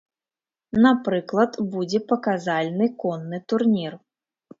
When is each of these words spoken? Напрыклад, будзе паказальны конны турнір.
Напрыклад, 0.85 1.51
будзе 1.75 1.99
паказальны 2.11 2.87
конны 3.05 3.41
турнір. 3.55 3.93